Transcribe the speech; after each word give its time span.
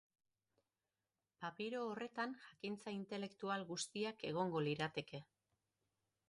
Papiro 1.43 1.81
horretan 1.89 2.33
jakintza 2.45 2.95
intelektual 3.01 3.67
guztiak 3.73 4.27
egongo 4.31 4.65
lirateke. 4.71 5.23